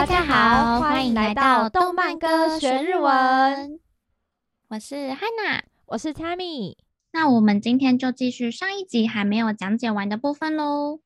[0.00, 3.78] 大家好，欢迎来到动漫歌学日文。
[4.68, 6.78] 我是 Hana，我是 Tammy。
[7.12, 11.00] 那我们今天就继续上一集还没有讲解完的部分喽。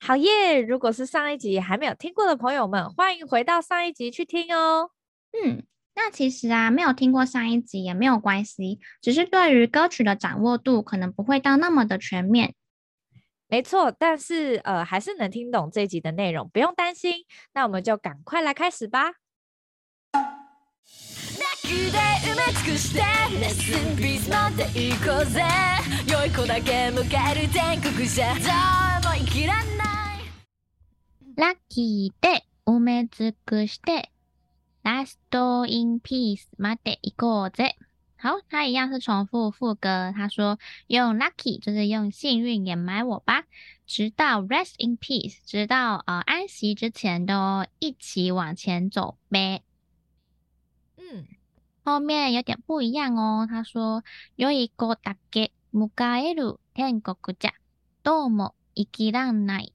[0.00, 0.58] 好耶！
[0.58, 4.88] 如果是上一集还没有听过的朋友们，欢迎回到上一集去听哦。
[5.32, 5.62] 嗯，
[5.94, 12.54] 那其实啊，没有听过上一集也没有关系，只是对于歌曲的掌握度可能不会到那么的全面。
[13.50, 17.24] 没错，但是呃，还是能听懂这一集的内容，不用担心。
[17.52, 19.14] 那我们就赶快来开始吧。
[21.90, 22.98] で埋め尽くして
[23.38, 25.42] レッスンまこうぜ
[26.26, 27.14] い子だけるもき
[29.46, 30.18] らない
[31.36, 34.10] ラッキーで埋め尽くして
[34.82, 37.76] ラストインピースまで行こうぜ
[38.19, 40.11] 好，他一样是重复副歌。
[40.15, 43.43] 他说用 lucky 就是用幸运掩埋我吧，
[43.85, 49.61] 直到 rest in peace，直到呃安息之前都一起往前走呗。
[50.97, 51.27] 嗯，
[51.83, 53.45] 后面有点不一样哦。
[53.47, 54.03] 他说
[54.37, 57.51] 良い子だけ迎える天国じゃ
[58.01, 59.73] どうも生きらんない。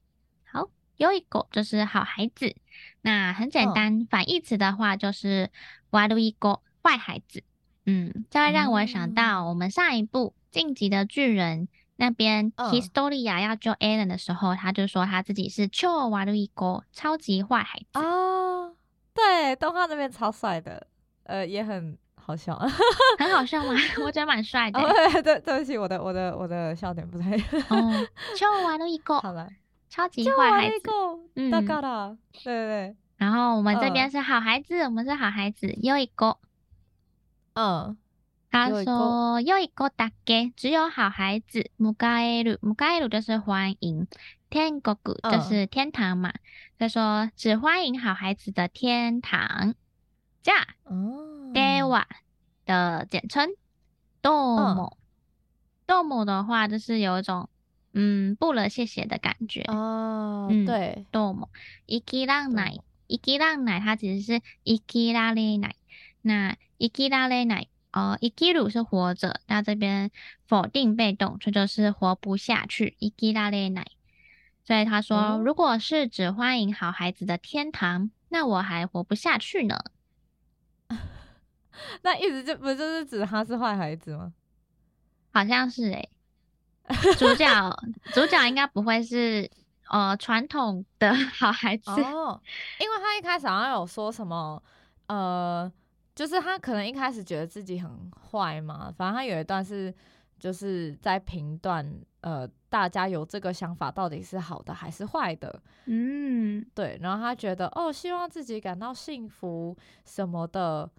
[0.51, 2.55] 好，良い子就是好孩子。
[3.01, 5.51] 那很简单，哦、反义词的话就是
[5.91, 7.43] 悪い子坏孩子。
[7.85, 18.71] 嗯，这会让我想到我们上一部《进击的巨人》那边，Historia 要救 Eren 的时候，他就说他自己是超悪い子，超级坏孩子啊。
[19.13, 20.87] 对，动画那边超帅的，
[21.23, 22.57] 呃，也很好笑，
[23.19, 23.73] 很好笑吗？
[24.03, 24.79] 我觉得蛮帅的。
[24.79, 27.35] 对对，对不起，我的我的我的笑点不太。
[27.35, 29.49] 哦，超悪い子，好了，
[29.89, 30.89] 超级坏孩子。
[31.35, 32.17] 嗯，大概了。
[32.31, 32.95] 对对对。
[33.17, 36.37] 然后我们这边是好孩子，我们是好孩子，良い子。
[37.55, 37.97] 嗯，
[38.49, 41.69] 他说良い子だけ，只有好孩子。
[41.77, 44.07] 迎える，迎える就是欢迎。
[44.49, 46.33] 天国就是天堂嘛，
[46.77, 49.75] 他、嗯、说只欢迎好孩子的天堂。
[50.43, 52.05] じゃ、嗯，では
[52.65, 53.55] 的简称。
[54.21, 54.97] どうも、
[55.87, 57.49] 嗯，どうも的话就是有一种
[57.93, 59.61] 嗯不了谢谢的感觉。
[59.63, 61.49] 哦，嗯、对，どうも。
[61.87, 65.75] 生きらんない，生きらんない，它其实是生きられない。
[66.25, 70.11] 那生きられない哦，生きる是活着，那这边
[70.47, 72.95] 否定被动，这就是活不下去。
[73.01, 73.87] 生きられない，
[74.63, 79.77] 所以他说、嗯，如果是只欢迎好孩子的天堂，那我还活不下去呢。
[82.01, 84.31] 那意思就不就是指他是坏孩子吗？
[85.33, 86.09] 好像是诶、
[86.85, 87.45] 欸，主角
[88.13, 89.51] 主角应该不会是
[89.89, 92.41] 呃传统的好孩子哦，
[92.79, 94.63] 因为他一开始好像有说什么
[95.07, 95.69] 呃。
[96.16, 99.94] 就是他可能一开始觉得自己很坏嘛，反正他有一段是
[100.38, 101.86] 就是在评断，
[102.22, 110.90] 呃，大家有这个想法到底是好的还是坏的，嗯，对，然后他觉得哦，希望自己感到幸福什么的，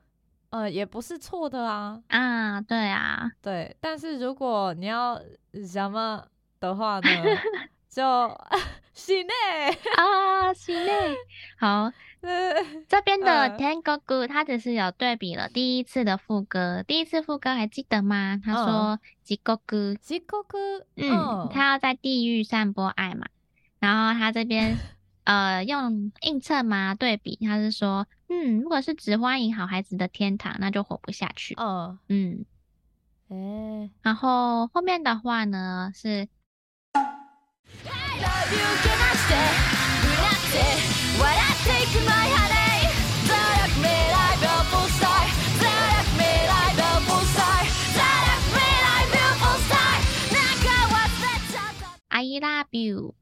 [0.52, 5.20] 呃，也不是错的啊，啊，对啊，对，但是如果你要
[5.68, 6.24] 什么
[6.60, 7.10] 的话呢，
[7.90, 8.04] 就
[8.98, 9.32] 是呢，
[9.96, 10.92] 啊，是呢，
[11.60, 11.94] 好。
[12.90, 18.42] 这边的天国他只是有对比了第一次的副歌，第一次副歌还记得吗？
[18.44, 23.28] 他说地狱，地狱，嗯，他要在地狱散播爱嘛。
[23.80, 24.76] 然后他这边
[25.26, 31.56] 呃用映衬嘛对比，他是说，嗯，如果是只欢迎好孩子的天堂，那就活不下去。
[31.58, 32.46] 嗯嗯，
[33.30, 36.28] 诶，然后后面的话呢是。
[52.10, 53.14] I love you.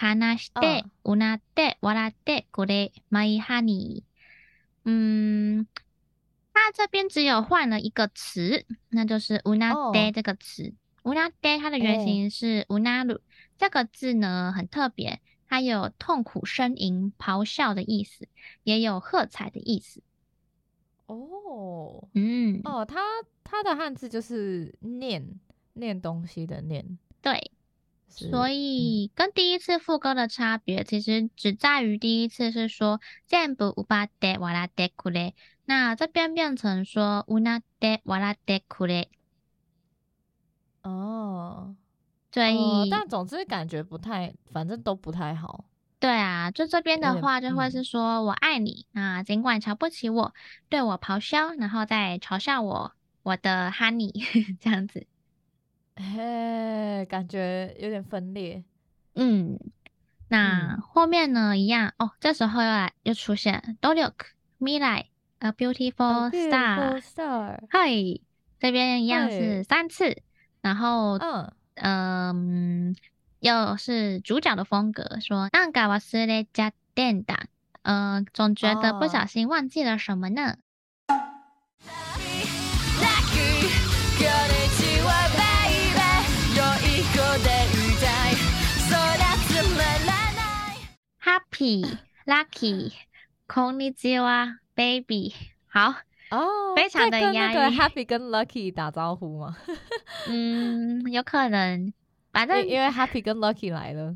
[0.00, 4.90] 悲して、うなって、笑って、これ、マイハニー。
[4.90, 5.66] 嗯，
[6.54, 10.72] 它这边只有换了一个词，那就是 “unade” 这个词。
[11.02, 13.18] unade 它的原型是 “unaru”，
[13.57, 18.27] 这个字呢很特别，它有痛苦呻吟、咆哮的意思，
[18.63, 20.01] 也有喝彩的意思。
[21.05, 23.01] 哦，嗯，哦，它
[23.43, 25.39] 它的汉字就是念
[25.73, 27.51] 念东西的念，对。
[28.15, 35.33] 所以跟第一次副歌的差别，其实只在于第一次是说全部夺って笑ってくれ，
[35.65, 39.07] 那这边变成说うなって笑ってくれ。
[40.83, 41.73] 哦，
[42.32, 45.64] 所以、哦，但总之感觉不太，反正都不太好。
[46.00, 50.32] 对啊，就这边的话就会是说我爱你，那、嗯、尽管瞧不起我，
[50.68, 52.92] 对我咆哮，然后再嘲笑我，
[53.24, 54.12] 我的 honey
[54.60, 55.06] 这样子。
[55.96, 58.62] 嘿，感觉有点分裂。
[59.16, 59.58] 嗯，
[60.28, 64.02] 那后面呢，一样哦，这时候又来又出现努力
[64.58, 65.08] 未来
[65.40, 67.00] a beautiful star，
[67.70, 67.90] 嗨，
[68.60, 70.22] 这边一样是三次，
[70.60, 72.95] 然后嗯嗯，
[73.39, 77.45] 又是主角的风格，说なんか忘れちゃってんだ，
[77.83, 80.57] 嗯，总觉得不小心忘记了什么呢？
[91.19, 91.83] Happy,
[92.25, 92.91] lucky,
[93.47, 95.33] こんにちは baby，
[95.71, 95.95] 好
[96.29, 97.77] 哦，非常的押韵。
[97.77, 99.55] Happy 跟 lucky 打招呼吗？
[100.27, 101.93] 嗯，有可能，
[102.31, 104.15] 反正因为 Happy 跟 lucky 来了。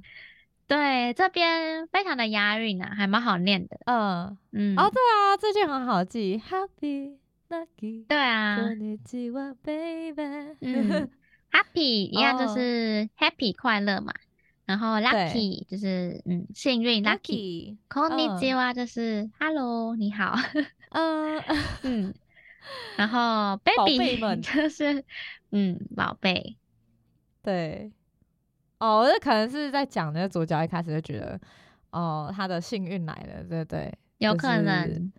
[0.67, 3.77] 对，这边非常的押韵啊，还蛮好念的。
[3.85, 6.41] 嗯嗯，哦，对啊，这句很好记。
[6.49, 7.17] Happy,
[7.49, 8.57] lucky，对啊。
[8.59, 11.09] こんにちは baby，嗯，
[11.51, 14.13] Happy 一样就是 Happy 快乐嘛。
[14.65, 20.37] 然后 lucky 就是嗯幸运 lucky，こんにちは就是 hello 你好，
[20.91, 21.39] 嗯
[21.83, 22.13] 嗯，
[22.97, 25.03] 然后 baby 就是
[25.51, 26.57] 嗯宝贝，
[27.41, 27.91] 对，
[28.79, 31.39] 哦，这可能是在讲那个主角一开始就觉得
[31.91, 35.11] 哦他的幸运来了，对对，有可能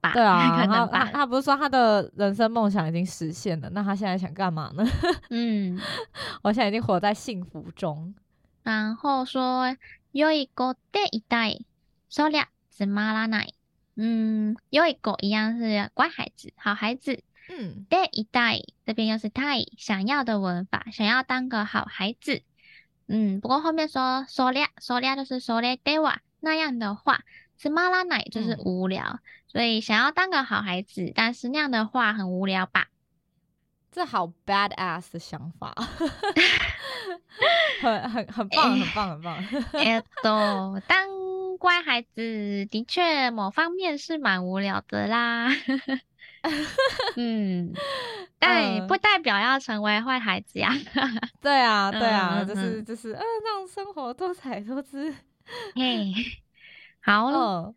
[0.00, 4.84] 吧，对啊，他他他不是说他的人生梦想已经实现了，那他现在想干嘛呢？
[5.30, 5.78] 嗯，
[6.42, 8.14] 我现在已经活在幸福中。
[8.62, 9.76] 然后说，
[10.12, 11.64] 良い子でいたい，
[12.10, 13.53] そりゃつまらない。
[13.96, 17.22] 嗯，良い子一样是乖孩子、好孩子。
[17.48, 22.42] 嗯，でいたい这边又是たい想要的文法，想要当个好孩子。
[23.08, 27.20] 嗯，不过后面说そりゃそりゃ就是それでは那样的话，
[27.58, 29.18] つまらない就是无聊，嗯、
[29.48, 32.86] 所以想要当个好孩子，但是那样的话很无聊吧？
[33.95, 35.73] 这好 badass 的想法。
[37.81, 39.37] 很很很棒，很棒，很棒。
[39.71, 41.07] 哎，都当
[41.57, 45.47] 乖孩子的确某方面是蛮无聊的啦。
[47.15, 47.71] 嗯，
[48.37, 50.73] 但不代表要成为坏孩子呀。
[51.39, 55.15] 对啊， 对啊，就是就是，呃，让生活多彩多姿。
[55.73, 56.11] 嘿，
[57.01, 57.73] 好了。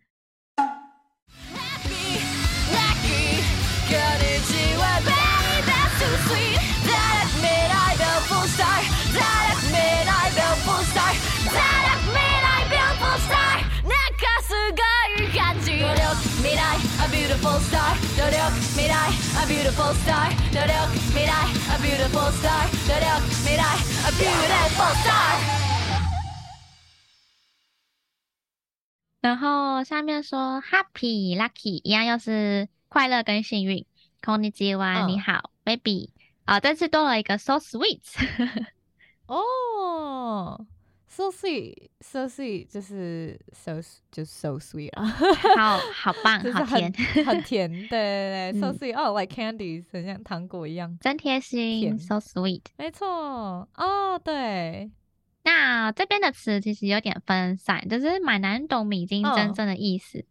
[29.22, 33.86] 然后下面说 happy lucky 一样，又是快乐跟幸运。
[34.22, 36.11] こんにちは，你好 ，baby。
[36.47, 38.01] 啊，这次多了一个 so sweet。
[39.27, 40.67] 哦。
[41.11, 43.81] So sweet, so sweet，就是 so
[44.13, 45.05] 就是 so sweet 啊，
[45.57, 46.93] 好好棒，好甜，
[47.25, 53.07] 很甜，对对对，so sweet，哦，like candies，很像糖果一样，真贴心，so sweet，没错，
[53.75, 54.93] 哦，对，
[55.49, 60.23] 那这边的词其实有点分散，就是蛮难懂米津真正的意思，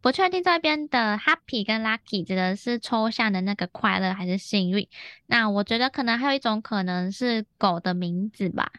[0.00, 4.86] 不确定这边的 happy 跟 lucky 指的是抽象的那个快乐还是幸运，
[5.26, 8.70] 那我觉得可能还有一种可能是狗的名字吧。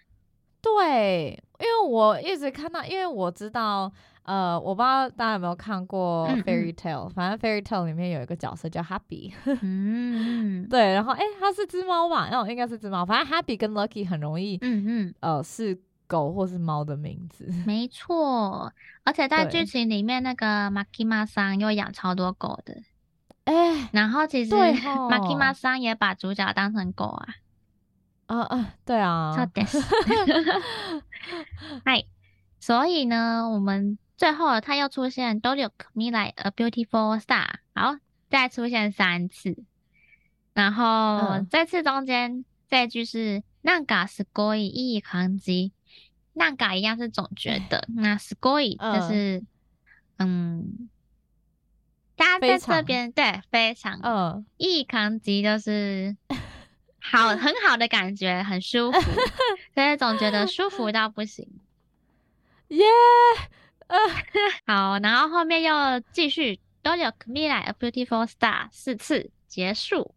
[0.62, 3.92] 对，因为我一直看到，因为我知道，
[4.25, 12.29] 呃，我不知道大家有没有看过 Fairy Tail，嗯嗯，反正 Fairy Tail 里面有一个角色叫 Happy， 嗯，对，然后哎，它是只猫吧？
[12.31, 18.73] 那应该是只猫，反正 Happy 跟 Lucky 很容易，嗯嗯，呃，是狗或是猫的名字， 没错，
[19.05, 22.83] 而且在剧情里面，那个 Makima 桑又养超多狗的，
[23.45, 27.27] 哎，然后其实 Makima 桑也把主角当成狗啊。
[28.27, 29.81] 啊啊，对啊，そうで す。
[31.85, 32.05] 嗨，
[32.59, 37.99] 所以呢，我们 最后他又出现努力未来 a beautiful star，好，
[38.31, 39.57] 再出现三次，
[40.55, 40.85] 然后、
[41.33, 45.73] 嗯、这次中间这一句是なんかすごいいい感じ，
[46.35, 49.45] なんか一样是总觉得，那すごい就是
[50.19, 50.89] 嗯，嗯，
[52.17, 56.17] 大家在这边对非常嗯，いい感じ就是。
[57.09, 59.01] 好，很好的感觉，很舒服，
[59.73, 61.49] 所以总觉得舒服到不行。
[62.67, 62.85] 耶，
[63.70, 63.70] 呃，
[64.66, 70.16] 好，然后后面又继续 Dolly Camila A beautiful star 四次结束。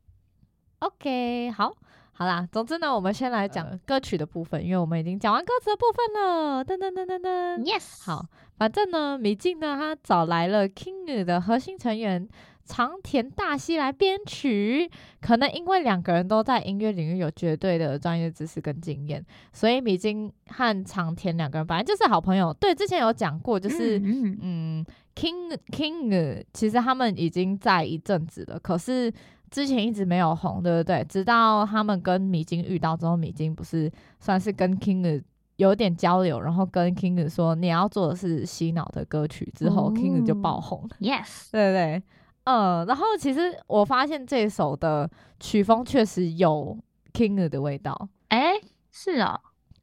[0.78, 1.74] OK，好，
[2.12, 2.48] 好啦。
[2.52, 6.64] 总之呢，我们先来讲歌曲的部分，因为我们已经讲完歌词的部分了。
[6.64, 8.26] 噔噔噔噔噔，Yes，好，
[8.56, 12.28] 反正呢，米静呢，她找来了 King 的核心成员。
[12.64, 14.90] 长田大希来编曲。
[15.20, 22.52] 可能因为两个人都在音乐领域有绝对的专业知识跟经验，所以米津和长田两个人本来就是好朋友。
[22.54, 29.12] 对，之前有讲过，就是嗯，嗯，King King 其实他们已经在一阵子了，可是
[29.50, 31.04] 之前一直没有红，对不对？
[31.08, 33.90] 直到他们跟米津遇到之后，米津不是
[34.20, 35.22] 算是跟 King
[35.56, 40.86] 有点交流，然后跟 King 说你要做的是洗脑的歌曲，之后 King 就爆红。
[41.00, 42.02] Yes，对不对？
[42.44, 45.10] 嗯，然后其实我发现这首的
[45.40, 46.78] 曲风确实有
[47.12, 48.08] King 的味道。
[48.28, 48.60] 诶，
[48.90, 49.40] 是哦，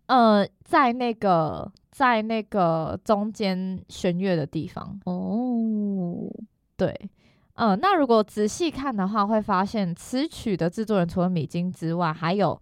[0.07, 6.29] 呃，在那个在那个中间弦乐的地方哦，
[6.77, 7.09] 对，
[7.55, 12.59] 嗯，那如果仔细看的话，会发现此曲的制作人除了米津之外，还有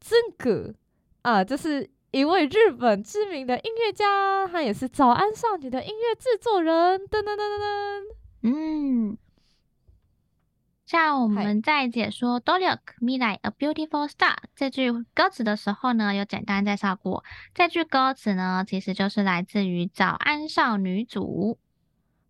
[0.00, 0.74] 这个
[1.22, 1.88] 啊，就是。
[2.10, 6.98] 一位日本知名的音乐家，他也是早安少女的音乐制作人。
[7.00, 8.14] 噔噔噔噔噔，
[8.44, 9.18] 嗯，
[10.88, 12.64] 像我们在解说“努力
[13.02, 17.22] 未来 A Beautiful Star” 这句歌词的时候呢，有简单介绍过。
[17.52, 21.58] 这句歌词呢，其实就是来自于早安少女组。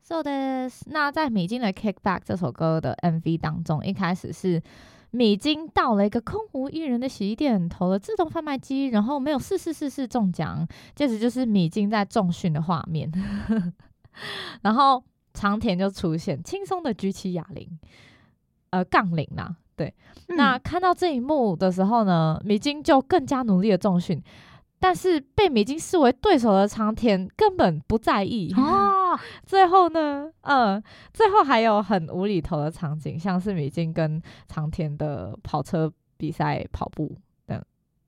[0.03, 4.61] So this，那在米津的《Kick Back》这首歌的 MV 当中，一开始是。
[5.11, 10.69] 米津到了一个空无一人的洗衣店，投了自动贩卖机，然后没有四四四四中奖。
[10.95, 13.11] 接着就是米津在重训的画面，
[14.61, 17.79] 然后长田就出现，轻松的举起哑铃，
[18.71, 19.55] 呃，杠铃啦。
[19.77, 19.95] 对，
[20.29, 24.23] 嗯、那看到这一幕的时候呢，米津就更加努力的重训。
[24.81, 28.55] 但是被米津视为对手的长田根本不在意。
[28.57, 30.81] 哦， 最后呢，嗯，
[31.13, 37.17] 最后还有很无厘头的场景，像是米津跟长田的跑车比赛跑步等。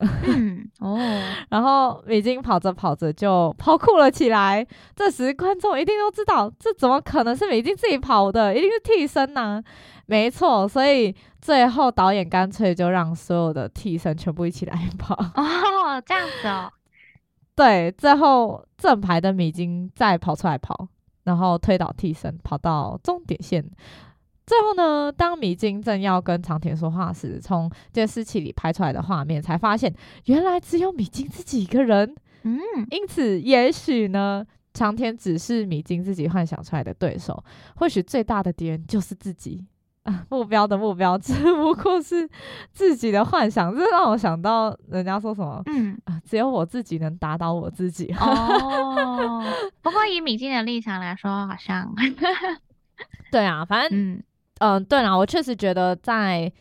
[0.25, 0.97] 嗯，哦，
[1.49, 4.65] 然后米津跑着跑着就跑酷了起来。
[4.95, 8.55] 这时观众一定都知道，这怎么可能是米津自己跑的？
[8.55, 9.63] 一定是替身呐、啊。
[10.07, 15.13] 没错，所以最后导演干脆就让所有的替身全部一起来跑。
[15.15, 16.71] 哦，这样子哦。
[17.55, 20.87] 对，最后正牌的米津再跑出来跑，
[21.25, 23.63] 然后推倒替身，跑到终点线。
[24.51, 32.13] 最后呢，当米津正要跟长田说话时，从监视器里拍出来的画面才发现，原来只有米津自己一个人。
[32.43, 37.41] 嗯，因此也许呢，长田只是米津自己幻想出来的对手，
[37.77, 39.65] 或许最大的敌人就是自己。
[40.03, 42.29] 啊， 目标的目标只不过是
[42.73, 48.13] 自己的幻想，这让我想到人家说什么，嗯啊，只有我自己能打倒我自己。
[48.19, 49.41] 哦，
[49.81, 51.89] 不过以米津的立场来说，好像，
[53.31, 54.23] 对啊，反正，嗯
[54.61, 56.51] 嗯、呃，对啦，我确实觉得在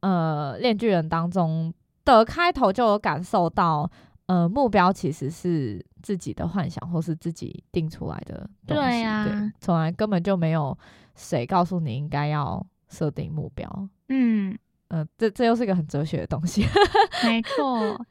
[0.00, 1.72] 呃《链锯人》当中
[2.04, 3.90] 的开头就有感受到，
[4.26, 10.76] 呃，目标其实是自己的幻想或是自己定出来的东西，对啊，对，从来根本就没有
[11.14, 12.66] 谁告诉你应该要。
[12.92, 16.66] 设定目标，嗯，呃，这这又是一个很哲学的东西，
[17.22, 18.04] 没错。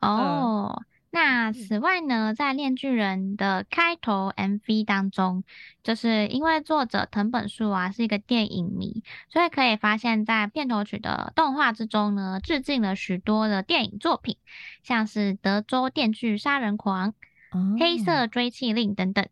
[0.00, 5.44] 哦，嗯、那此外呢，在《链锯人》的开头 MV 当中，
[5.82, 14.36] 就是因为作者藤本树啊是一个电影迷，所以可以发现，在片头曲的动画之中呢，致敬了许多的电影作品，
[14.82, 17.12] 像是《德州电锯杀人狂》
[17.52, 19.26] 哦、黑色追气令等等。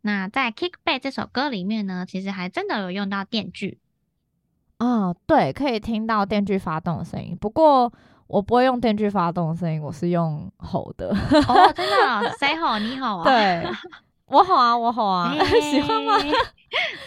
[0.00, 3.78] 那在《Kick Back》这首歌里面呢，其实还真的有用到电锯。
[4.78, 7.36] 哦，对，可以听到电锯发动的声音。
[7.40, 7.92] 不过
[8.28, 11.08] 我不会用电锯发动的声音，我是用吼的。
[11.08, 12.22] 哦，真的、哦？
[12.38, 12.78] 谁吼？
[12.78, 13.24] 你吼啊？
[13.28, 13.66] 对，
[14.26, 16.18] 我吼啊，我吼啊，欸、 喜欢吗？
[16.22, 16.32] 耶、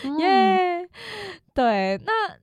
[0.03, 0.87] 嗯！yeah!
[1.53, 1.99] 对，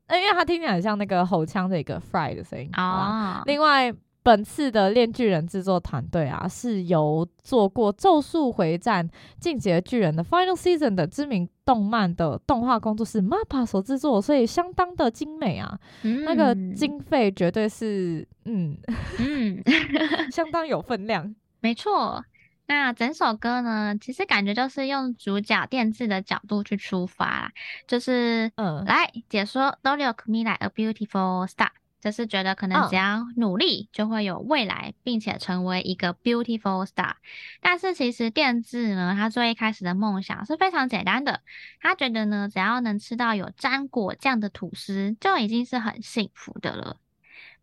[0.09, 3.43] 那因为它听起来很像那个吼腔的一个 fry 的声音啊。
[3.45, 3.93] 另外。
[4.23, 9.09] 本次的炼巨人制作团队啊，是由做过《咒术回战》
[9.41, 15.79] 《进击的巨人》的 Final Season 的知名动漫的动画工作室 MAPPA 所制作，所以相当的精美啊。
[16.03, 18.77] 嗯、那个经费绝对是，嗯
[19.19, 19.63] 嗯，
[20.31, 21.35] 相当有分量。
[21.61, 22.23] 没错，
[22.67, 27.53] 那整首歌呢，其实感觉就是用主角电治的角度去出发啦，
[27.87, 31.71] 就是嗯，来解说努力未来 A Beautiful Star。
[32.01, 37.15] 就是觉得可能只要努力就会有未来，并且成为一个 beautiful star。
[37.61, 41.41] 但是其实电治呢，他最一开始的梦想是非常简单的，
[41.81, 46.97] 他觉得呢，只要能吃到有沾果酱的吐司，就已经是很幸福的了。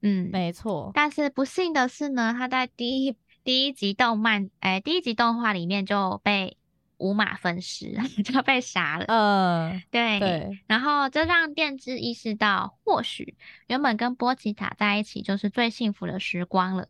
[0.02, 0.92] 嗯，没错。
[0.94, 6.58] 但是不幸的是呢，他在第一第一集动漫，哎，第一集动画里面就被。
[6.98, 9.06] 五马分尸， 就被杀了。
[9.08, 10.60] 嗯，对对。
[10.68, 13.36] 然后这让电治意识到，或许
[13.68, 16.88] 原本跟波吉塔在一起就是最幸福的时光了。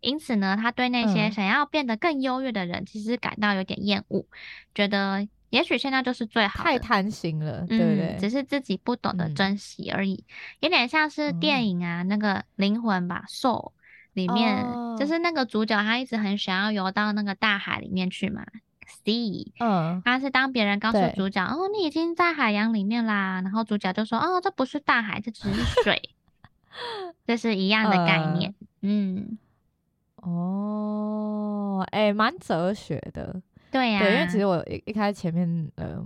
[0.00, 4.26] 因此呢，他对那些想要变得更优越的人，其实感到有点厌恶，
[4.74, 6.70] 觉得也许现在就是最好的。
[6.70, 8.16] 太贪心了，嗯、对不对？
[8.18, 13.70] 只是自己不懂得珍惜而已，嗯、有点像是电影啊，嗯、那个灵魂吧，Soul
[14.12, 18.44] 里面、哦、就是那个主角，他一直很想要游到那个大海里面去嘛
[19.04, 19.52] ，Sea。
[19.60, 26.10] 嗯，他是当别人告诉主角，哦，你已经在海洋里面啦，然后主角就说，哦，这不是大海，这只是水，
[27.26, 28.54] 这是一样的概念。
[28.80, 29.38] 嗯，嗯
[30.22, 33.40] 哦，哎、欸，蛮哲学的。
[33.70, 36.04] 对呀、啊，对，因为其实我一一开始前面，呃，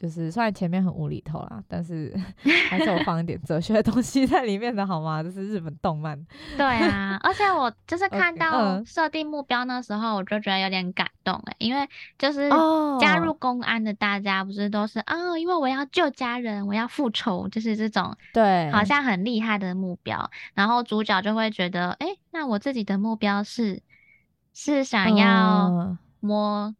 [0.00, 2.10] 就是虽然前面很无厘头啦，但是
[2.70, 5.22] 还是有放一点哲学的东西在里面的，好吗？
[5.22, 6.18] 这是日本动漫。
[6.56, 11.86] 对啊，而且我就是 看到设定目标那时候，我就觉得有点感动哎、欸，因为
[12.18, 12.48] 就是
[12.98, 20.30] 加入公安的大家不是都是哦，因为我要救家人，我要复仇，就是这种对，好像很厉害的目标。
[20.54, 23.82] 然后主角就会觉得，哎，那我自己的目标是
[24.54, 26.74] 是想要摸。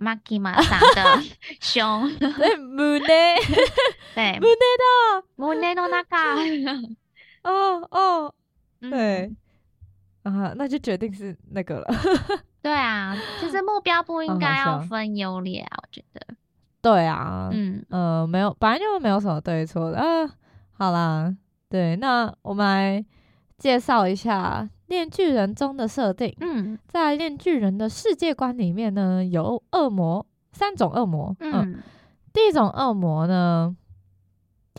[0.00, 1.22] マキマさん的
[1.60, 3.00] 胸，对，胸，
[4.14, 6.96] 对，胸的，胸の中，
[7.42, 8.32] 哦哦，
[8.80, 9.34] 对，
[10.22, 11.86] 啊，那就决定是那个了。
[12.62, 16.26] 对啊，其实目标不应该要分优劣啊，我觉得。
[16.80, 19.98] 对啊，嗯呃，没有，本来就没有什么对错的。
[19.98, 20.30] 啊，
[20.72, 21.36] 好啦，
[21.68, 23.04] 对，那我们来
[23.58, 24.66] 介绍一下。
[24.87, 31.79] 链锯人中的设定，嗯，在炼巨人的世界观里面呢，有恶魔三种恶魔，嗯，嗯，
[32.31, 33.75] 第一种恶魔呢，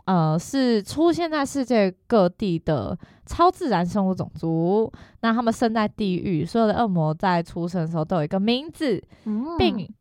[0.04, 9.92] 呃，是出现在世界各地的超自然生物种族，那他们生在地狱，所有的恶魔在出生的时候都有一个名字，嗯、并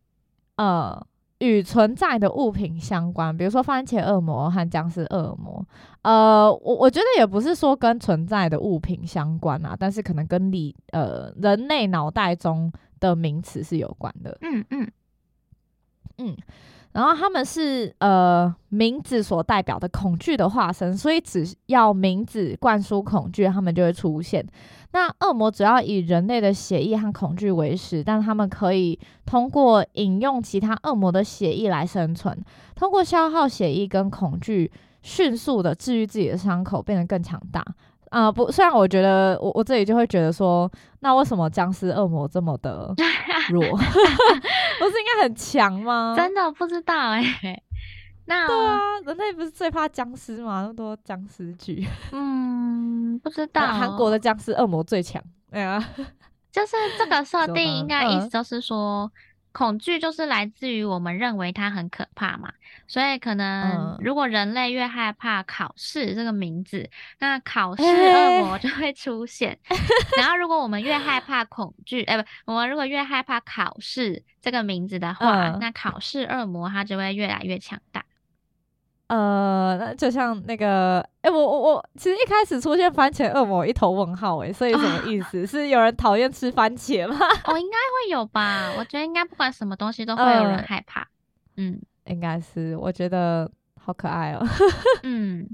[0.58, 1.06] 呃。
[1.40, 5.66] 与存在的物品相关，比如说番茄恶魔和僵尸恶魔。
[6.02, 14.38] 呃，我我觉得也不是说跟存在的物品相关啊，但是可能跟你呃人类脑袋中的名词是有关的。
[14.42, 14.92] 嗯嗯
[16.18, 16.38] 嗯。
[16.96, 24.46] 然后他们是呃名字所代表的恐惧的化身，所以只要名字灌输恐惧，他们就会出现。
[24.94, 32.42] 那恶魔主要以人类的血液和恐惧为食，但他们可以通过饮用其他恶魔的血液来生存，
[32.76, 37.62] 通过消耗血液跟恐惧，迅速的治愈自己的伤口，变得更强大。
[38.10, 42.94] 啊、呃，不，虽然我觉得我我自己就会觉得说，那为什么僵尸恶魔这么的
[43.50, 43.62] 弱？
[43.78, 46.14] 不是应该很强吗？
[46.16, 47.64] 真的不知道哎、欸。
[48.28, 50.62] 那对啊，人类不是最怕僵尸吗？
[50.62, 51.88] 那么多僵尸剧。
[52.12, 53.62] 嗯，不知道。
[53.62, 55.22] 韩国的僵尸恶魔最强。
[55.52, 55.84] 哎呀，
[56.52, 59.12] 就是这个设定，应该意思就是说。
[59.56, 62.52] 恐惧就是来自于我们认为它很可怕嘛，
[62.88, 66.90] 所以可能如果人类越害怕考试这个名字，嗯、
[67.20, 69.58] 那考试恶魔就会出现。
[69.70, 69.78] 欸、
[70.18, 78.04] 然后如果我们越害 怕恐惧，哎、欸，不，我们如果越害怕考试这个名字的话，嗯、那考试恶魔它就会越来越强大。
[79.08, 85.44] 呃，那就像那个，哎、欸，我我我，其实一开始出现番茄恶魔一头问号，哎，所以什么意思？
[85.44, 87.16] 哦、 是有人讨厌吃番茄吗？
[87.46, 88.72] 哦，应该会有吧。
[88.78, 91.02] 我觉得应该不管什么东西都会有人害怕。
[91.02, 91.08] 呃、
[91.58, 92.76] 嗯，应该是。
[92.78, 93.48] 我觉得
[93.80, 94.44] 好可爱哦。
[95.04, 95.48] 嗯，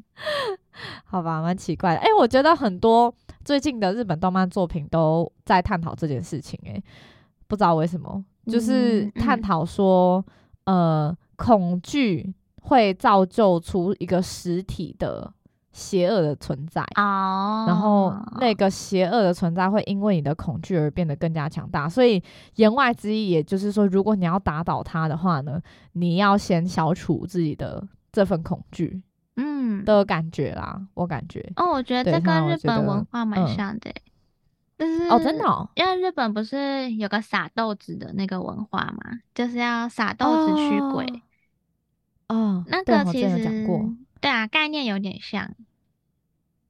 [1.04, 2.00] 好吧，蛮奇怪的。
[2.00, 6.72] 哎、欸，我觉得很多最近的日本动漫作品都在探讨这件事情、欸。
[6.72, 6.84] 哎，
[7.48, 10.24] 不知道为什么，就是探讨说，
[10.64, 12.34] 嗯嗯、呃，恐惧。
[12.62, 15.34] 会造就出一个实体的
[15.74, 17.68] 邪恶的存在，oh.
[17.68, 21.90] 然后那个邪恶的存在会因为你的恐惧而变得更加强大。
[21.90, 22.22] 所以
[22.56, 25.62] 言外之意，也就是说，如果你要打倒他的话呢，
[25.94, 29.02] 你要先消除自己的这份恐惧，
[29.38, 30.76] 嗯的感觉啦。
[30.78, 33.92] 嗯、我感觉哦，oh, 我觉得这跟日本文化蛮像的，
[34.78, 41.06] 就是哦，真的，哦，因为日本不是有个撒豆子的那个文化嘛，就是要撒豆子驱鬼。
[41.06, 41.20] Oh.
[42.34, 45.54] 哦，那个其实讲过，对啊，概念有点像。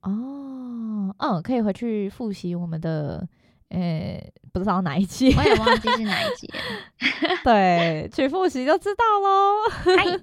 [0.01, 3.27] 哦，嗯，可以回去复习我们的，
[3.69, 6.59] 呃、欸，不知道哪一集，我也忘记是哪一集了。
[7.43, 9.69] 对，去复习就知道喽。
[9.69, 10.19] 嗨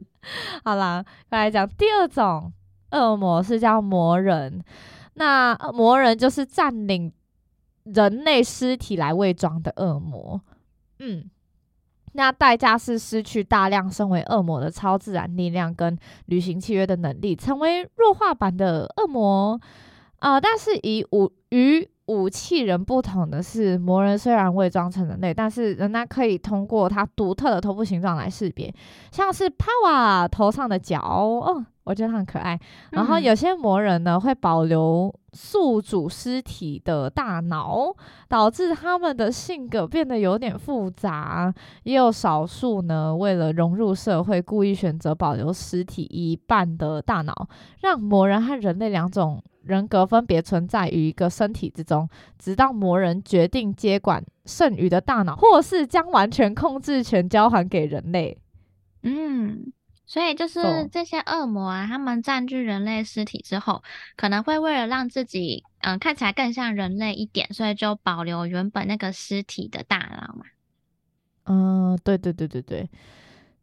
[0.64, 2.52] 好啦，来讲第二种
[2.90, 4.64] 恶魔是叫魔人，
[5.14, 7.12] 那魔人就是占领
[7.84, 10.40] 人类尸体来伪装的恶魔。
[10.98, 11.30] 嗯。
[12.12, 19.60] 那代价是失去大量身为恶魔的超自然力量跟履行契约的能力，成为弱化版的恶魔。
[20.18, 28.74] 啊、但是以五与武器人不同的是，魔人虽然伪装成人类，但是仍然可以通过他独特的头部形状来识别，
[29.12, 32.58] 像是 Power 头上的角，哦，我觉得很可爱。
[32.92, 37.94] 然后有些魔人呢会保留宿主尸体的大脑，
[38.26, 41.52] 导致他们的性格变得有点复杂。
[41.82, 47.48] 也有少数呢，为了融入社会，故意选择保留尸体一半的大脑，
[47.82, 49.42] 让魔人和人类两种。
[49.68, 58.38] 人格分别存在于一个身体之中，直到魔人决定接管剩余的大脑，或是将完全控制权交还给人类。
[59.02, 59.70] 嗯，
[60.06, 63.82] 所以就是这些恶魔啊，他们占据人类尸体之后，
[64.16, 70.46] 可能会为了让自己嗯、呃、看起来更像人类一点，所以就保留原本那个尸体的大脑嘛。
[71.44, 72.88] 嗯，对对对对对。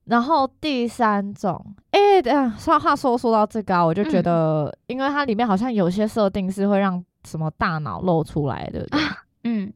[0.06, 1.60] 然后第三种，
[1.92, 9.02] 哎，等下，说话说说到这个啊，我就觉得，嗯、因为它里面好像有些设定是会让什么大脑露出来的，对，
[9.46, 9.74] 嗯，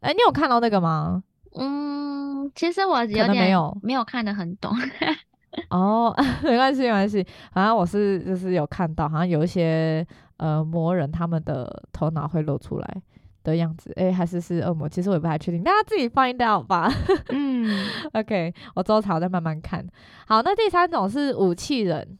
[0.00, 1.22] 哎，你有看到那个吗？
[1.56, 4.72] 嗯，其实我有点没有没有看得很懂。
[5.70, 10.06] 哦， 没关系，没关系，好像我是就是有看到，好像有一些
[10.36, 13.02] 呃魔人他们的头脑会露出来。
[13.44, 14.88] 的样子，诶，还是是恶魔？
[14.88, 16.92] 其实我也不太确定，大家自己 find out 吧。
[17.28, 19.86] 嗯， OK，我之后才再慢慢看。
[20.26, 22.18] 好，那第三种是武器人。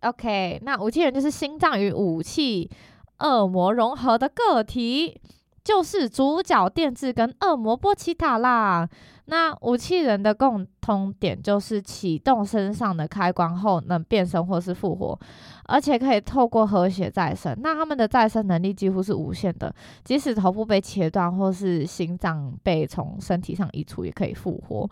[0.00, 2.68] OK，那武器人就是心脏与武器
[3.20, 5.20] 恶魔融合的个体。
[5.64, 8.88] 就是主角电治跟恶魔波奇塔啦。
[9.30, 15.18] 那武器人的共通点就是启动身上的开关后能变身或是复活，
[15.66, 17.54] 而且可以透过和血再生。
[17.62, 24.88] 那他们的再生能力几乎是无限的，即使头部被切断或是心脏被从身体上移除，也可以复活。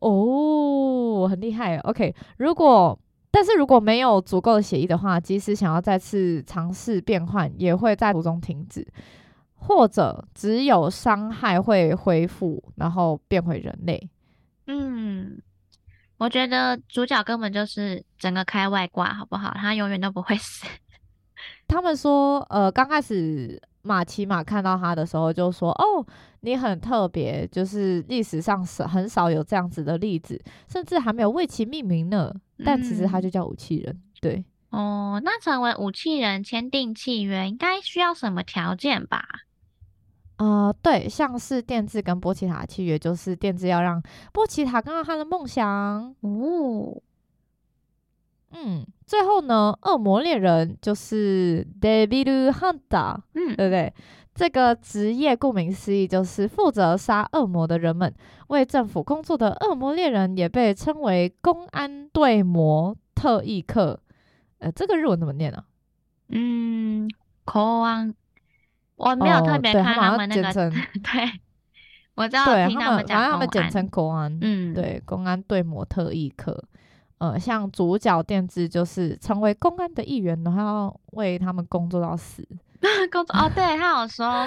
[0.00, 1.78] 哦，很厉害。
[1.78, 2.96] OK，如果
[3.32, 8.86] 但是如果没有足够的血液的话，即使想要再次尝试变换，也会在途中停止。
[9.56, 14.08] 或者只有伤害会恢复，然后变回人类。
[14.66, 15.40] 嗯，
[16.18, 19.52] 我觉得主角根本就是整个开外挂，好不好？
[19.54, 20.66] 他永远都不会死。
[21.68, 26.06] 他们说，呃，刚开始马奇马看到他的时候就说：“哦，
[26.40, 32.32] 你很特别，就是历史上是很少有这样子的例子，甚至还没有为其命名呢。”
[32.64, 34.00] 但其实他就叫武器人。
[34.20, 39.24] 对，哦，那成为武器人签订契约应该需要什么条件吧？
[40.36, 46.14] 呃，对，像是电治跟波奇塔的契约，就是电治要让波奇塔看到他的梦想。
[46.20, 47.00] 哦，
[48.50, 53.92] 嗯，最后呢，恶魔猎人就是 Devil Hunter，嗯，对不对？
[54.34, 58.14] 这个职业顾名思义，就是负责杀恶魔的人们。
[58.48, 63.98] 为政府工作的恶魔猎人也被称为公安对魔特异课。
[64.58, 65.56] 呃，这个日文怎么念呢？
[65.56, 65.64] 啊？
[66.28, 67.08] 嗯，
[67.46, 68.14] 公安。
[68.96, 70.70] 我没有特别看他们那个，哦、对，
[71.02, 71.40] 对，
[72.14, 76.64] 我知道对听他们讲，反正他们简称公安，嗯，对，公安对模特一课，
[77.18, 82.42] 呃，像主角电治就是成为公安的一员，然后要为他们工作到死，
[83.12, 84.46] 工作哦，对他有说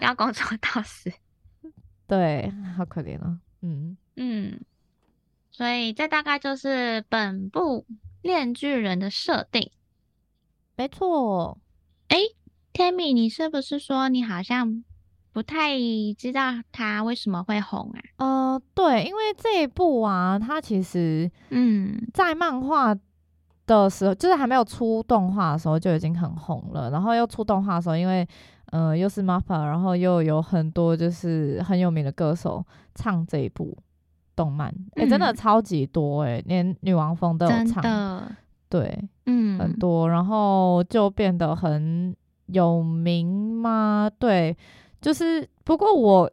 [0.00, 1.12] 要工作到死，
[2.06, 3.96] 对，好可怜啊，嗯。
[4.16, 4.60] 嗯，
[5.50, 7.84] 所以这大概就是本部
[8.22, 9.70] 链锯人的设定，
[10.76, 11.58] 没错，
[12.08, 12.18] 哎。
[12.74, 14.82] Tammy，你是不是说你好像
[15.32, 15.78] 不太
[16.18, 18.00] 知道他为什么会红啊？
[18.16, 22.92] 呃，对，因为这一部啊，它其实嗯，在漫画
[23.64, 26.90] 的时候，就是还没有出动画的时候就已经很红了。
[26.90, 28.26] 然后又出动画的时候，因为
[28.72, 32.64] 呃又是 MAPPA，然后又有很多就是很有名的歌手
[32.96, 33.78] 唱这一部
[34.34, 38.34] 动漫，哎、真的超级多哎、欸，连女王蜂都有唱，
[38.68, 42.12] 对，嗯，很多，然后就变得很。
[42.46, 43.26] 有名
[43.60, 44.10] 吗？
[44.18, 44.56] 对，
[45.00, 46.30] 就是不过我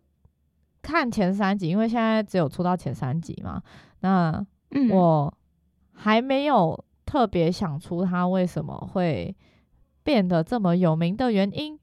[0.82, 3.62] 看前三集，因为现在只有出到前三集嘛，
[4.02, 4.46] 那
[4.92, 5.34] 我
[5.94, 9.36] 还没有特别想出他为什么会
[10.04, 11.80] 变得这么有名的原因。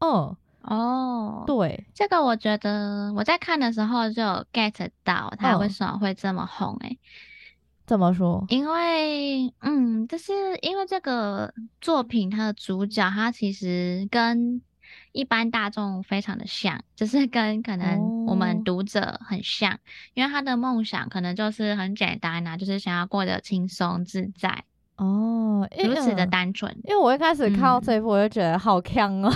[0.00, 6.98] 嗯，哦，对，这个我觉得我在看的时候就 get 到他为什么会这么红诶、欸。
[7.86, 8.44] 怎么说？
[8.48, 14.60] 因为，嗯，就是因为这个作品，它的主角他其实跟
[15.12, 19.78] 一般大众非常的像，就是跟可能我们读者很像，哦、
[20.14, 24.64] 因为他的梦想可能就是很简单呐、啊，就是想要过得轻松自在
[24.96, 26.76] 哦，如此的单纯。
[26.84, 29.32] 因为我一开始看到这一部，我就觉得好强哦，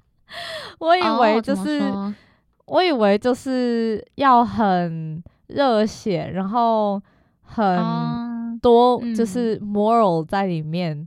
[0.80, 2.14] 我以为就是，哦、
[2.64, 7.02] 我以为就是要很热血，然后。
[7.46, 11.06] 很多就是 moral 在里面，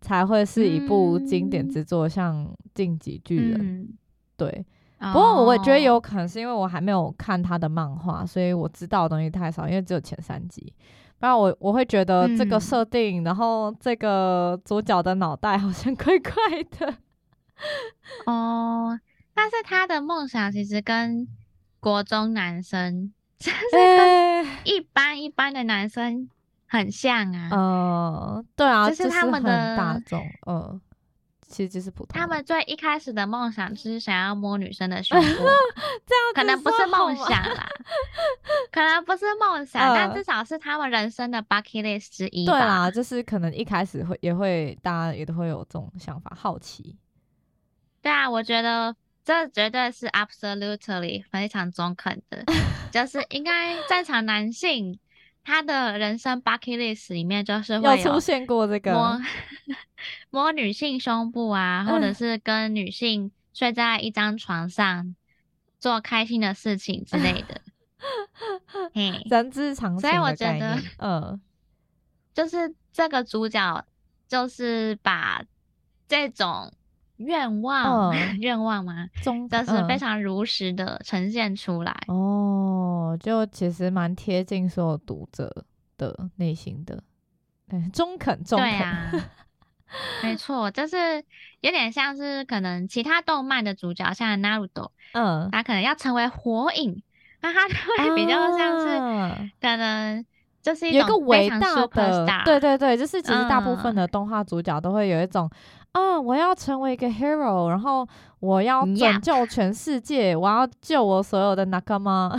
[0.00, 3.88] 才会是一部经典之作，像《进击巨人》嗯。
[4.36, 4.64] 对，
[4.98, 10.72] 不过我觉得有可能是因为我还没有看他的漫画，所以我知道的东西太少，因为只有前三集。
[11.18, 16.32] 不然我我会觉得这个设定，嗯、然后这个主角的脑袋好像怪怪
[16.78, 16.96] 的。
[18.26, 18.98] 哦，
[19.32, 21.28] 但是他的梦想其实跟
[21.78, 26.28] 国中男生，就是跟一般一般的男生
[26.66, 27.48] 很像啊。
[27.50, 27.56] 哦、
[28.36, 30.80] 呃，对啊，就是他们的大众，嗯、呃。
[31.48, 32.18] 其实就是普通。
[32.18, 35.26] 他们最一开始的梦想就是想要摸女生的 胸部，
[36.06, 37.68] 这样可能不是梦想啦，
[38.72, 42.46] 可能不是梦想，呃、但至少是他们人生的 bucket list 之一。
[42.46, 46.96] 对啦，就是可能一开始会也会，大家也都会有这种想法，好奇。
[48.00, 52.44] 对啊，我觉得这绝对是 absolutely 非常中肯的，
[52.90, 54.98] 就是应该正常男性。
[55.44, 59.20] 他的人生 bucket list 里面就是会有出现过这个摸
[60.30, 65.16] 摸女性胸部啊，或者是跟女性睡在一张床上
[65.80, 67.60] 做开心的事情之类的。
[68.94, 70.08] 嘿，人之常情。
[70.08, 71.40] 所以我觉得，嗯，
[72.32, 73.84] 就是这个主角
[74.28, 75.42] 就是把
[76.06, 76.72] 这种。
[77.24, 79.06] 愿望， 愿、嗯、望吗？
[79.22, 81.96] 中，但是非常如实的呈现出来。
[82.08, 85.64] 嗯、哦，就其实蛮贴近所有读者
[85.96, 87.02] 的内心的，
[87.68, 88.68] 对，中肯，中肯。
[88.68, 89.12] 对 啊，
[90.22, 91.22] 没错，就是
[91.60, 97.02] 有点像是可能其他动漫的主角，像 Naruto，嗯，他可能要成为火影，
[97.40, 100.24] 那他就会比较像是可能
[100.62, 105.50] 就是一种伟大的，对对对，就是其实大部分的动画主角都会有一种。
[105.92, 106.18] 啊！
[106.20, 108.06] 我要成为一个 hero，然后
[108.40, 112.38] 我要拯救全世界.我要救我所有的 nakama。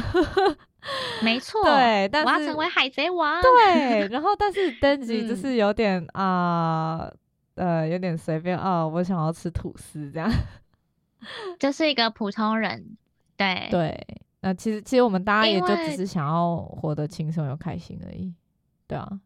[1.23, 3.41] 没错，对，但是我要成为海贼王。
[3.41, 7.09] 对，然后但是 登吉就是有点啊、
[7.55, 10.29] 嗯呃，呃，有点随便啊，我想要吃吐司这样，
[11.59, 12.97] 就是一个普通人。
[13.37, 14.07] 对对，
[14.41, 18.33] 那其实其实我们大家也就只是想要活得轻松又开心而已。
[18.87, 19.19] 对啊，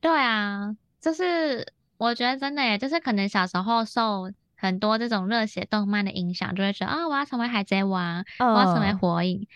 [0.00, 1.66] 对啊，就是。
[2.04, 9.46] 我觉得真的耶，就是可能小时候受很多这种热血动漫的影响，就会觉得啊，我要成为海贼王，我要成为火影。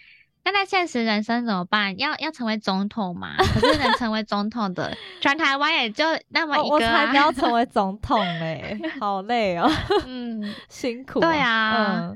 [0.44, 1.98] 那在现实人生怎么办？
[1.98, 3.36] 要要成为总统嘛？
[3.36, 6.74] 可是能成为总统的，全台湾也就那么一个。
[6.76, 9.70] 我才不要成为 总统嘞，好累哦。
[10.06, 11.20] 嗯， 辛苦。
[11.20, 12.12] 对啊，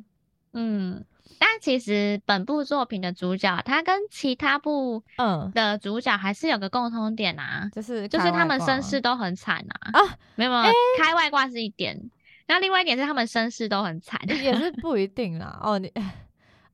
[0.55, 0.95] 嗯。
[0.95, 1.05] 嗯
[1.45, 10.01] 但其实本部作品的主角，他跟其他部嗯的主角还是有个共通点啊，就是就是他们身世都很惨啊啊，
[10.37, 12.01] 没有没有，欸、开外挂是一点，
[12.47, 15.59] 那另外一点是他们身世都很惨，也是 不一定啦。
[15.61, 15.93] 哦，你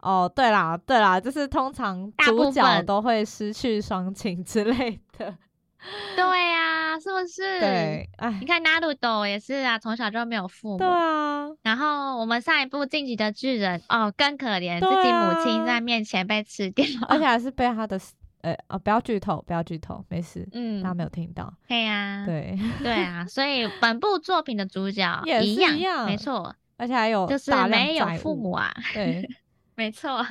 [0.01, 5.35] 哦，对啦对啦，就是通常主角都会失去双亲之类的。
[6.15, 7.61] 对呀、啊，是不是？
[7.61, 8.09] 对，
[8.41, 10.79] 你看纳鲁斗也是啊，从小就没有父母。
[10.79, 11.49] 对啊。
[11.63, 17.99] 然后我们上一部进击的巨人哦，更可怜，啊、自己母亲在面前被吃掉，而且还是被他的
[18.43, 21.53] 呃哦，不要剧透，不要剧透，没事，嗯，大家没有听到。
[21.67, 29.29] 对呀、啊，对对啊，所以本部作品的主角 也是一样，没错，而且还有就是没有父母啊，对，
[29.75, 30.25] 没错。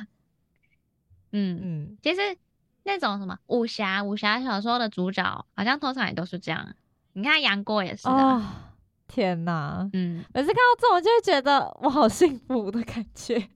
[1.32, 2.20] 嗯嗯，其实。
[2.88, 6.74] 那种什么武侠武侠小说的主角，好像通常也都是这样。
[7.12, 8.14] 你看杨过也是啊。
[8.14, 8.42] 哦，
[9.06, 13.46] 天呐，嗯，每次看到这种就会觉得我好幸福的感觉。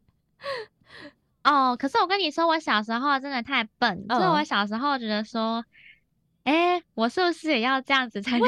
[1.44, 5.64] 哦，可是我跟你说，我小时候真的太笨，所以、嗯、我小时候觉得说，
[6.44, 8.46] 哎、欸，我是不是也要这样子才能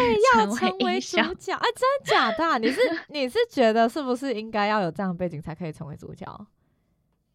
[0.55, 1.19] 成为英雄？
[1.23, 2.59] 哎、啊，真的假的、啊？
[2.61, 6.47] 你是 你是觉得是不是应该要有这样的背景才可以成为主角？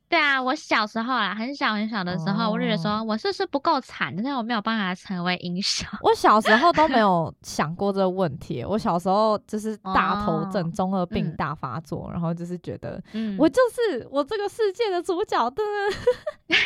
[0.09, 5.87] 对啊，我小时候啊，很小很小的时候，哦、我就觉得说，我是不是不够惨，但是我没有办法成为英雄。
[6.01, 8.65] 我小时候都没 有想过这个问题。
[8.65, 15.61] 我小时候就是大头症，哦、中二病大发作，嗯、然后就是觉得，嗯我就是我这个世界的主角的。
[16.49, 16.57] 嗯、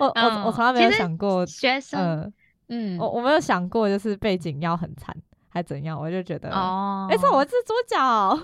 [0.00, 2.32] 我我我从来没有想过学生，
[2.68, 5.14] 嗯，我我没有想过就是背景要很惨
[5.48, 8.40] 还怎样，我就觉得，哦，没错，我是主角。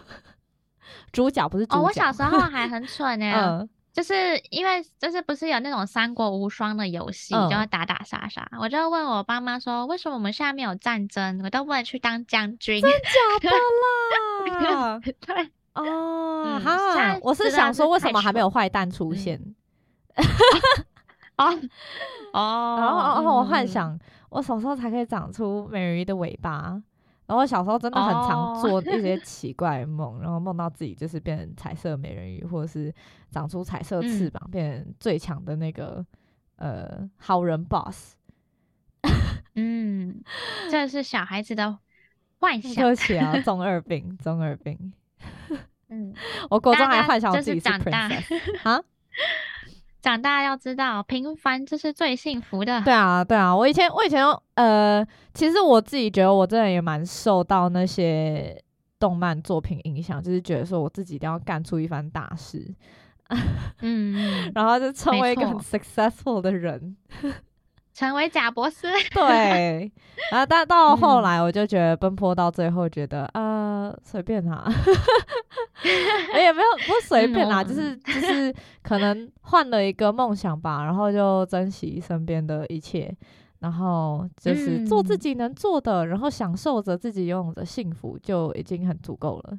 [1.12, 1.66] 主角不是。
[1.70, 4.14] 哦，我小时候还很蠢 呢，嗯、就是
[4.50, 8.48] 因为就是不是有那种三国无双的游戏，嗯、就会打打杀杀。
[8.60, 12.80] 我就问我爸妈说，为什么我们现在没有战争，我都不能去当将军？
[12.80, 13.48] 真假
[14.60, 15.00] 的啦？
[15.20, 19.40] 对哦，哈，我是想说，为什么还没有坏蛋出现？
[21.36, 21.44] 哦
[22.32, 23.98] 哦，然后然后我幻想，
[24.30, 26.80] 我什么时候才可以长出美人鱼的尾巴？
[27.26, 30.22] 然后我小时候真的很常做一些 奇怪的梦，oh.
[30.22, 32.94] 然后梦到自己就是变成彩色美人鱼，或者是
[33.30, 36.04] 长出彩色翅膀，嗯、变成最强的那个
[36.56, 38.14] 呃好人 boss。
[39.54, 40.22] 嗯，
[40.70, 41.78] 这是小孩子的
[42.38, 42.74] 幻 想。
[42.74, 44.92] 对不起啊， 中二病，中二病。
[45.88, 46.12] 嗯，
[46.50, 48.08] 我国中还幻想我自己是长大
[48.62, 48.82] 啊。
[50.06, 52.80] 长大要知道，平凡就是最幸福的。
[52.82, 58.56] 对啊，对啊，我以前，我以前，呃，其实我自己觉得，我真的也蛮受到那些
[59.00, 62.72] 动漫作品影响，就是觉得说我自己一定要干出一番大事，
[63.82, 66.96] 嗯， 然后就成为一个很 successful 的人。
[67.96, 69.90] 成为贾博士，对，
[70.30, 74.70] 然后但到 后来，我就觉得奔波到最后，觉得啊，随、嗯呃、便他，
[76.34, 83.10] 也没有不随便啦，就是就是可能换了一个梦想吧，然后就珍惜身边的一切，
[83.60, 89.58] 然后就是做自己能做的，嗯、然后享受着自己拥有的幸福，就已经很足够了。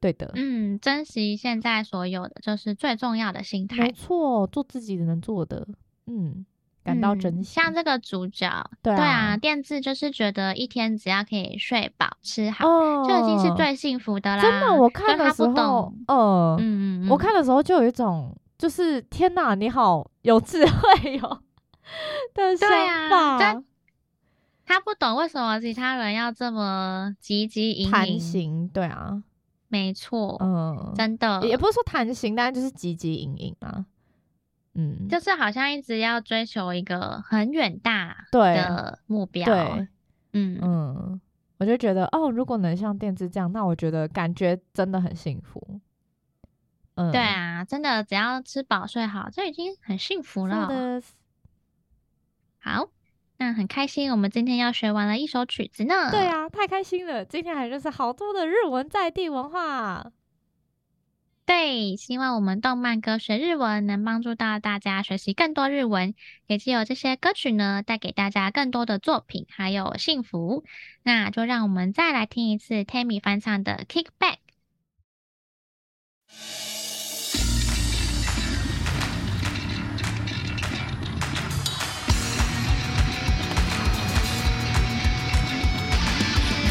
[0.00, 3.82] 对的，嗯，珍惜现在所有的，就是最重要的心态。
[3.82, 5.68] 没错，做自己能做的，
[6.06, 6.46] 嗯。
[6.84, 14.42] 感到珍惜、嗯，像这个主角，对啊，对啊，电治就是觉得一天只要可以睡饱吃好，哦、就已经是最幸福的啦。
[14.42, 21.40] 真的，我看的时候，呃，嗯，我看的时候就有一种，就是天哪，你好有智慧哟
[22.34, 22.68] 的想
[23.08, 23.38] 法。
[23.38, 23.62] 对啊，
[24.66, 27.90] 他不懂为什么其他人要这么汲汲营营。
[27.90, 29.22] 贪心，对啊，
[29.68, 33.84] 没错，嗯，真的，也不是说贪心，但就是汲汲营营啊。
[34.74, 39.44] 嗯，就是好像一直要追求一个很远大的目标。
[39.44, 39.88] 对，对
[40.32, 41.20] 嗯嗯，
[41.58, 45.80] 我就觉得哦，如果能像电子这样，那我觉得感觉真的很幸福。
[46.96, 50.68] 嗯，对啊，真的只要吃饱睡好，就已经很幸福了。
[52.58, 52.88] 好，
[53.38, 56.10] 那很开心，我们今天要学完了一首曲子呢。
[56.10, 60.10] 对啊，太开心了，今天还认识好多的日文在地文化。
[61.46, 66.14] 对，希望我们动漫歌学日文能帮助到大家学习更多日文，
[66.46, 70.64] 也借由这些歌曲呢，带给大家更多的作品，还有幸福。
[71.02, 74.36] 那就让我们再来听一次 Tammy 翻唱的《Kick Back》。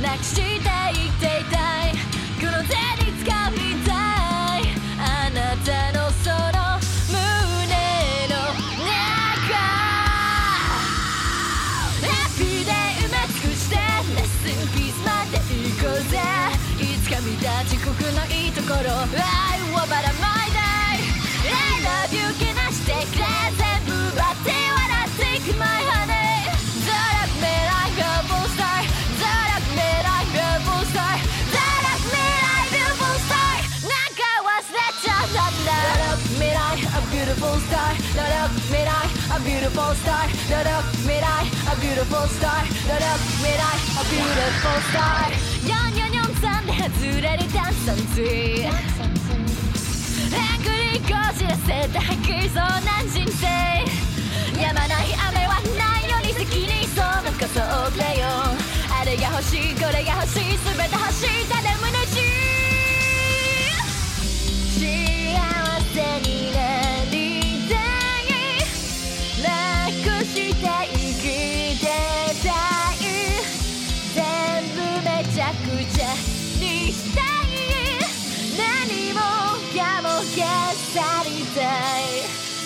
[0.00, 1.92] なして生きていたい
[2.40, 2.72] この手
[3.04, 4.64] に掴みたい。
[4.98, 6.36] あなたのその
[7.10, 7.18] 胸
[8.28, 8.32] の
[8.80, 9.52] 中。
[12.00, 13.80] ラッピーで埋め尽くしてレ
[14.22, 15.44] ッスンピースまで行
[15.84, 16.12] こうぜ。
[16.80, 18.88] いつか見た地刻のいいところ。
[18.88, 20.49] 愛をばらまい
[39.70, 43.06] beautiful star だろ未来 A beautiful star だろ
[43.38, 43.62] 未来
[43.94, 45.30] A beautiful star.
[45.64, 48.72] ニョンニョンニョンさんで外れるダンサンズエン
[50.62, 53.46] グリーこじらせた吐きそうな人生
[54.60, 57.60] やまない雨はないのに責任その仮想
[57.96, 58.26] だよ
[58.90, 61.99] あれが欲しいこれが欲しい全て走ったで胸
[80.20, 81.64] が去りたい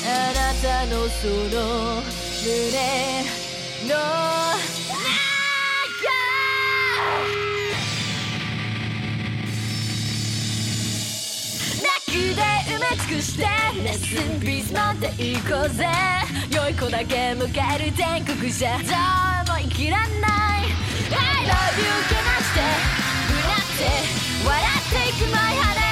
[0.06, 2.02] あなたのその
[2.42, 3.22] 胸
[3.86, 4.02] の中
[11.80, 14.02] 泣きで埋め尽くしてレッス
[14.36, 15.86] ンビーズまで行こうぜ
[16.50, 22.60] 良い子だけ迎える全国じゃどうも生きらんない I love you けまして
[23.30, 23.86] うなって
[24.44, 25.83] 笑っていく前い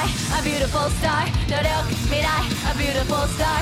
[0.00, 0.08] 未来。
[0.32, 1.28] A beautiful star。
[1.50, 3.60] A beautiful star。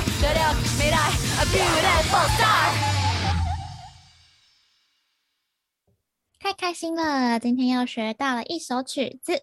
[1.38, 2.70] A beautiful star。
[6.38, 9.42] 太开心了，今天又学到了一首曲子。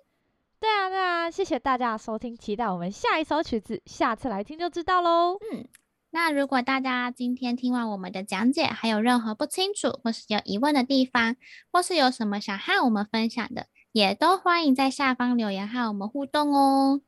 [0.60, 5.38] 对啊，对啊，谢谢大家的收听，期待我们下一首曲子，下次来听就知道喽。
[5.52, 5.68] 嗯。
[6.12, 11.36] 那如果大家今天听完我们的讲解，还有任何不清楚或是有疑问的地方，
[11.72, 17.00] 或是有什么想和我们分享的，也都欢迎在下方留言和我们互动哦。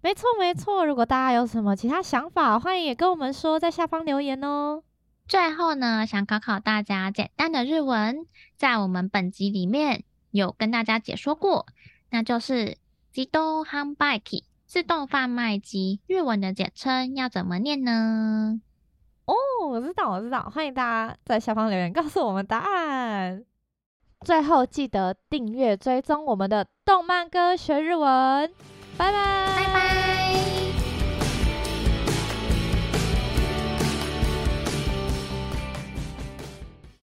[0.00, 4.82] 没错没错，如果大家有什么其他想法，欢迎也跟我们说，在下方留言哦。
[5.28, 11.66] 最后呢，想考考大家简单的日文，在我们本集里面有跟大家解说过，
[12.08, 12.78] 那就是
[13.12, 14.44] 自动販売機。
[14.64, 18.62] 自动贩卖机日文的简称要怎么念呢？
[19.26, 19.34] 哦，
[19.68, 23.44] 我知道，我知道，欢迎大家在下方留言告诉我们答案。
[24.24, 28.50] 最后记得订阅追踪我们的动漫歌学日文，
[28.96, 30.73] 拜拜，拜拜。